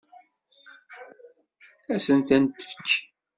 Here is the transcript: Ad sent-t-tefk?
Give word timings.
Ad 1.93 2.01
sent-t-tefk? 2.05 2.89